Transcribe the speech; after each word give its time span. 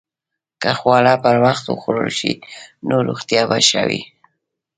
که 0.61 0.71
خواړه 0.79 1.13
پر 1.23 1.35
وخت 1.45 1.63
وخوړل 1.67 2.11
شي، 2.19 2.33
نو 2.87 2.95
روغتیا 3.07 3.41
به 3.49 3.57
ښه 3.67 3.81
وي. 3.89 4.01